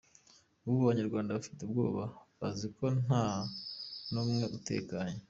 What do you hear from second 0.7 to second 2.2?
abanyarwada bafite ubwoba,